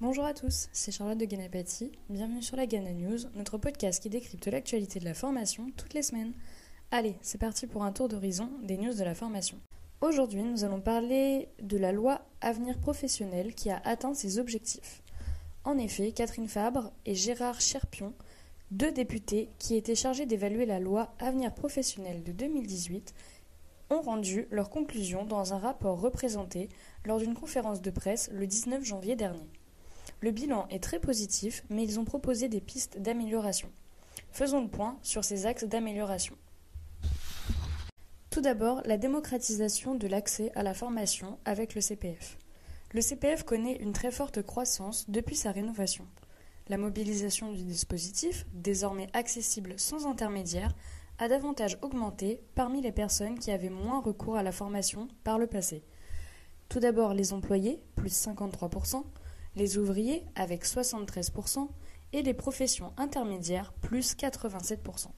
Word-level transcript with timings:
Bonjour 0.00 0.24
à 0.24 0.32
tous, 0.32 0.68
c'est 0.70 0.92
Charlotte 0.92 1.18
de 1.18 1.24
Ganapati. 1.24 1.90
Bienvenue 2.08 2.40
sur 2.40 2.56
la 2.56 2.66
Gana 2.66 2.92
News, 2.92 3.18
notre 3.34 3.58
podcast 3.58 4.00
qui 4.00 4.08
décrypte 4.08 4.46
l'actualité 4.46 5.00
de 5.00 5.04
la 5.04 5.12
formation 5.12 5.72
toutes 5.76 5.92
les 5.92 6.04
semaines. 6.04 6.34
Allez, 6.92 7.16
c'est 7.20 7.40
parti 7.40 7.66
pour 7.66 7.82
un 7.82 7.90
tour 7.90 8.08
d'horizon 8.08 8.48
des 8.62 8.76
news 8.76 8.94
de 8.94 9.02
la 9.02 9.16
formation. 9.16 9.58
Aujourd'hui, 10.00 10.44
nous 10.44 10.62
allons 10.62 10.80
parler 10.80 11.48
de 11.60 11.76
la 11.76 11.90
loi 11.90 12.20
Avenir 12.40 12.78
professionnel 12.78 13.56
qui 13.56 13.70
a 13.70 13.82
atteint 13.84 14.14
ses 14.14 14.38
objectifs. 14.38 15.02
En 15.64 15.76
effet, 15.78 16.12
Catherine 16.12 16.46
Fabre 16.46 16.92
et 17.04 17.16
Gérard 17.16 17.60
Cherpion, 17.60 18.14
deux 18.70 18.92
députés 18.92 19.48
qui 19.58 19.74
étaient 19.74 19.96
chargés 19.96 20.26
d'évaluer 20.26 20.64
la 20.64 20.78
loi 20.78 21.12
Avenir 21.18 21.52
professionnel 21.52 22.22
de 22.22 22.30
2018, 22.30 23.14
ont 23.90 24.00
rendu 24.00 24.46
leurs 24.52 24.70
conclusions 24.70 25.24
dans 25.24 25.54
un 25.54 25.58
rapport 25.58 26.00
représenté 26.00 26.68
lors 27.04 27.18
d'une 27.18 27.34
conférence 27.34 27.82
de 27.82 27.90
presse 27.90 28.30
le 28.32 28.46
19 28.46 28.84
janvier 28.84 29.16
dernier. 29.16 29.50
Le 30.20 30.30
bilan 30.32 30.66
est 30.68 30.82
très 30.82 30.98
positif, 30.98 31.62
mais 31.70 31.84
ils 31.84 32.00
ont 32.00 32.04
proposé 32.04 32.48
des 32.48 32.60
pistes 32.60 32.98
d'amélioration. 32.98 33.70
Faisons 34.32 34.62
le 34.62 34.68
point 34.68 34.98
sur 35.02 35.24
ces 35.24 35.46
axes 35.46 35.64
d'amélioration. 35.64 36.36
Tout 38.30 38.40
d'abord, 38.40 38.82
la 38.84 38.98
démocratisation 38.98 39.94
de 39.94 40.06
l'accès 40.06 40.52
à 40.54 40.62
la 40.62 40.74
formation 40.74 41.38
avec 41.44 41.74
le 41.74 41.80
CPF. 41.80 42.36
Le 42.92 43.00
CPF 43.00 43.44
connaît 43.44 43.76
une 43.76 43.92
très 43.92 44.10
forte 44.10 44.42
croissance 44.42 45.08
depuis 45.08 45.36
sa 45.36 45.52
rénovation. 45.52 46.06
La 46.68 46.78
mobilisation 46.78 47.52
du 47.52 47.62
dispositif, 47.62 48.44
désormais 48.52 49.08
accessible 49.12 49.74
sans 49.76 50.06
intermédiaire, 50.06 50.74
a 51.18 51.28
davantage 51.28 51.78
augmenté 51.82 52.40
parmi 52.54 52.80
les 52.80 52.92
personnes 52.92 53.38
qui 53.38 53.50
avaient 53.50 53.70
moins 53.70 54.00
recours 54.00 54.36
à 54.36 54.42
la 54.42 54.52
formation 54.52 55.08
par 55.24 55.38
le 55.38 55.46
passé. 55.46 55.84
Tout 56.68 56.80
d'abord 56.80 57.14
les 57.14 57.32
employés, 57.32 57.82
plus 57.96 58.12
53%, 58.12 59.04
les 59.58 59.76
ouvriers, 59.76 60.24
avec 60.34 60.64
73%, 60.64 61.68
et 62.14 62.22
les 62.22 62.32
professions 62.32 62.92
intermédiaires, 62.96 63.74
plus 63.82 64.14
87%. 64.14 65.08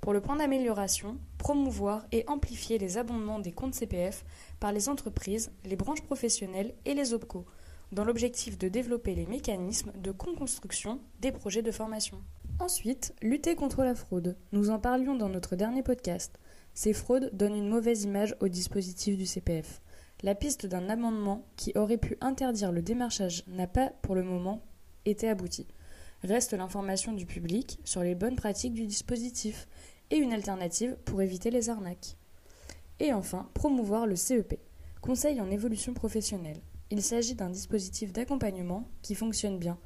Pour 0.00 0.14
le 0.14 0.22
point 0.22 0.36
d'amélioration, 0.36 1.18
promouvoir 1.36 2.06
et 2.10 2.24
amplifier 2.26 2.78
les 2.78 2.96
abondements 2.96 3.38
des 3.38 3.52
comptes 3.52 3.74
CPF 3.74 4.24
par 4.58 4.72
les 4.72 4.88
entreprises, 4.88 5.52
les 5.64 5.76
branches 5.76 6.02
professionnelles 6.02 6.74
et 6.86 6.94
les 6.94 7.12
OPCO, 7.12 7.44
dans 7.92 8.04
l'objectif 8.04 8.56
de 8.56 8.68
développer 8.68 9.14
les 9.14 9.26
mécanismes 9.26 9.92
de 9.96 10.10
co-construction 10.10 11.00
des 11.20 11.32
projets 11.32 11.62
de 11.62 11.72
formation. 11.72 12.22
Ensuite, 12.60 13.14
lutter 13.20 13.56
contre 13.56 13.82
la 13.82 13.94
fraude. 13.94 14.36
Nous 14.52 14.70
en 14.70 14.78
parlions 14.78 15.16
dans 15.16 15.28
notre 15.28 15.56
dernier 15.56 15.82
podcast. 15.82 16.38
Ces 16.72 16.92
fraudes 16.92 17.30
donnent 17.32 17.56
une 17.56 17.68
mauvaise 17.68 18.04
image 18.04 18.36
au 18.40 18.48
dispositif 18.48 19.18
du 19.18 19.26
CPF. 19.26 19.82
La 20.22 20.34
piste 20.34 20.66
d'un 20.66 20.90
amendement 20.90 21.46
qui 21.56 21.72
aurait 21.76 21.96
pu 21.96 22.18
interdire 22.20 22.72
le 22.72 22.82
démarchage 22.82 23.42
n'a 23.46 23.66
pas, 23.66 23.90
pour 24.02 24.14
le 24.14 24.22
moment, 24.22 24.62
été 25.06 25.28
aboutie. 25.28 25.66
Reste 26.22 26.52
l'information 26.52 27.14
du 27.14 27.24
public 27.24 27.80
sur 27.84 28.02
les 28.02 28.14
bonnes 28.14 28.36
pratiques 28.36 28.74
du 28.74 28.86
dispositif 28.86 29.66
et 30.10 30.16
une 30.16 30.34
alternative 30.34 30.96
pour 31.06 31.22
éviter 31.22 31.50
les 31.50 31.70
arnaques. 31.70 32.16
Et 32.98 33.14
enfin, 33.14 33.48
promouvoir 33.54 34.06
le 34.06 34.16
CEP, 34.16 34.60
Conseil 35.00 35.40
en 35.40 35.50
évolution 35.50 35.94
professionnelle. 35.94 36.60
Il 36.90 37.02
s'agit 37.02 37.34
d'un 37.34 37.48
dispositif 37.48 38.12
d'accompagnement 38.12 38.86
qui 39.00 39.14
fonctionne 39.14 39.58
bien, 39.58 39.78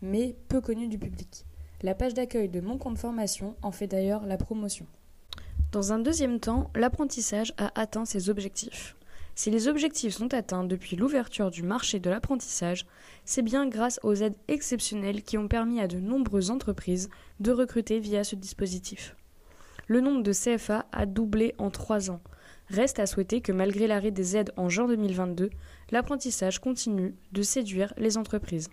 mais 0.00 0.34
peu 0.48 0.62
connu 0.62 0.88
du 0.88 0.98
public. 0.98 1.44
La 1.82 1.94
page 1.94 2.14
d'accueil 2.14 2.48
de 2.48 2.60
Mon 2.60 2.78
compte 2.78 2.96
formation 2.96 3.56
en 3.60 3.72
fait 3.72 3.88
d'ailleurs 3.88 4.24
la 4.24 4.38
promotion. 4.38 4.86
Dans 5.72 5.92
un 5.92 5.98
deuxième 5.98 6.40
temps, 6.40 6.70
l'apprentissage 6.74 7.52
a 7.58 7.78
atteint 7.78 8.06
ses 8.06 8.30
objectifs. 8.30 8.96
Si 9.34 9.50
les 9.50 9.66
objectifs 9.66 10.14
sont 10.14 10.34
atteints 10.34 10.64
depuis 10.64 10.96
l'ouverture 10.96 11.50
du 11.50 11.62
marché 11.62 12.00
de 12.00 12.10
l'apprentissage, 12.10 12.86
c'est 13.24 13.42
bien 13.42 13.66
grâce 13.66 13.98
aux 14.02 14.14
aides 14.14 14.36
exceptionnelles 14.48 15.22
qui 15.22 15.38
ont 15.38 15.48
permis 15.48 15.80
à 15.80 15.88
de 15.88 15.98
nombreuses 15.98 16.50
entreprises 16.50 17.08
de 17.40 17.50
recruter 17.50 17.98
via 17.98 18.24
ce 18.24 18.36
dispositif. 18.36 19.16
Le 19.86 20.00
nombre 20.00 20.22
de 20.22 20.32
CFA 20.32 20.86
a 20.92 21.06
doublé 21.06 21.54
en 21.58 21.70
trois 21.70 22.10
ans. 22.10 22.20
Reste 22.68 22.98
à 22.98 23.06
souhaiter 23.06 23.40
que 23.40 23.52
malgré 23.52 23.86
l'arrêt 23.86 24.10
des 24.10 24.36
aides 24.36 24.52
en 24.56 24.68
juin 24.68 24.86
2022, 24.86 25.50
l'apprentissage 25.90 26.58
continue 26.60 27.14
de 27.32 27.42
séduire 27.42 27.92
les 27.96 28.16
entreprises. 28.16 28.68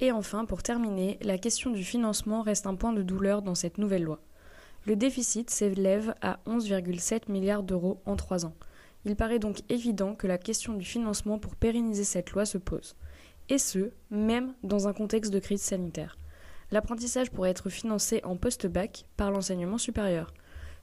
Et 0.00 0.12
enfin, 0.12 0.44
pour 0.44 0.62
terminer, 0.62 1.18
la 1.22 1.38
question 1.38 1.70
du 1.70 1.82
financement 1.82 2.42
reste 2.42 2.66
un 2.66 2.76
point 2.76 2.92
de 2.92 3.02
douleur 3.02 3.42
dans 3.42 3.56
cette 3.56 3.78
nouvelle 3.78 4.04
loi. 4.04 4.20
Le 4.86 4.96
déficit 4.96 5.50
s'élève 5.50 6.14
à 6.22 6.38
11,7 6.46 7.30
milliards 7.30 7.64
d'euros 7.64 8.00
en 8.06 8.16
trois 8.16 8.46
ans. 8.46 8.54
Il 9.04 9.16
paraît 9.16 9.38
donc 9.38 9.62
évident 9.68 10.14
que 10.14 10.26
la 10.26 10.38
question 10.38 10.74
du 10.74 10.84
financement 10.84 11.38
pour 11.38 11.56
pérenniser 11.56 12.04
cette 12.04 12.32
loi 12.32 12.44
se 12.44 12.58
pose. 12.58 12.96
Et 13.48 13.58
ce, 13.58 13.92
même 14.10 14.54
dans 14.62 14.88
un 14.88 14.92
contexte 14.92 15.32
de 15.32 15.38
crise 15.38 15.62
sanitaire. 15.62 16.18
L'apprentissage 16.70 17.30
pourrait 17.30 17.50
être 17.50 17.70
financé 17.70 18.20
en 18.24 18.36
post-bac 18.36 19.06
par 19.16 19.30
l'enseignement 19.30 19.78
supérieur. 19.78 20.34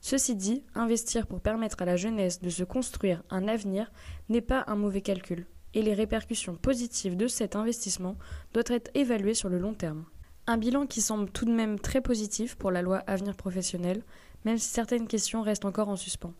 Ceci 0.01 0.35
dit, 0.35 0.63
investir 0.73 1.27
pour 1.27 1.41
permettre 1.41 1.81
à 1.81 1.85
la 1.85 1.95
jeunesse 1.95 2.41
de 2.41 2.49
se 2.49 2.63
construire 2.63 3.23
un 3.29 3.47
avenir 3.47 3.91
n'est 4.29 4.41
pas 4.41 4.63
un 4.67 4.75
mauvais 4.75 5.01
calcul 5.01 5.45
et 5.75 5.81
les 5.81 5.93
répercussions 5.93 6.55
positives 6.55 7.17
de 7.17 7.27
cet 7.27 7.55
investissement 7.55 8.15
doivent 8.53 8.71
être 8.71 8.89
évaluées 8.95 9.33
sur 9.33 9.49
le 9.49 9.59
long 9.59 9.73
terme. 9.73 10.05
Un 10.47 10.57
bilan 10.57 10.87
qui 10.87 11.01
semble 11.01 11.29
tout 11.29 11.45
de 11.45 11.51
même 11.51 11.79
très 11.79 12.01
positif 12.01 12.55
pour 12.55 12.71
la 12.71 12.81
loi 12.81 12.97
Avenir 13.07 13.35
professionnel, 13.35 14.03
même 14.45 14.57
si 14.57 14.69
certaines 14.69 15.07
questions 15.07 15.41
restent 15.41 15.65
encore 15.65 15.89
en 15.89 15.95
suspens. 15.95 16.33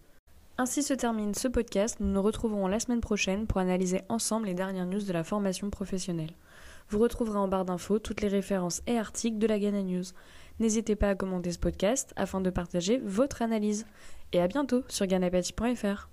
Ainsi 0.58 0.84
se 0.84 0.94
termine 0.94 1.34
ce 1.34 1.50
podcast, 1.50 1.98
nous 2.00 2.14
nous 2.14 2.22
retrouverons 2.22 2.68
la 2.68 2.80
semaine 2.80 3.02
prochaine 3.02 3.46
pour 3.46 3.60
analyser 3.60 4.02
ensemble 4.08 4.48
les 4.48 4.54
dernières 4.54 4.86
news 4.86 5.02
de 5.02 5.12
la 5.12 5.26
formation 5.26 5.70
professionnelle. 5.70 6.32
Vous 6.90 7.00
retrouverez 7.00 7.38
en 7.38 7.50
barre 7.50 7.66
d'infos 7.66 8.00
toutes 8.00 8.22
les 8.22 8.30
références 8.30 8.82
et 8.88 8.98
articles 8.98 9.38
de 9.38 9.48
la 9.48 9.60
Ghana 9.60 9.84
News. 9.84 10.06
N'hésitez 10.60 10.96
pas 10.96 11.10
à 11.10 11.16
commenter 11.16 11.52
ce 11.52 11.60
podcast 11.60 12.14
afin 12.16 12.40
de 12.40 12.50
partager 12.50 13.02
votre 13.04 13.42
analyse. 13.42 13.86
Et 14.32 14.40
à 14.40 14.48
bientôt 14.48 14.84
sur 14.88 15.06
ganapati.fr. 15.08 16.08